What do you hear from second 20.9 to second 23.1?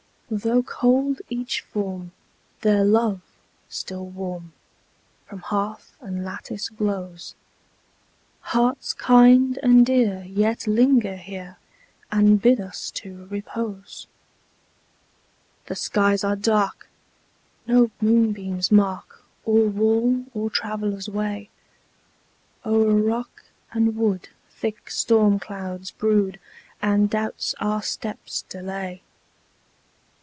way: O'er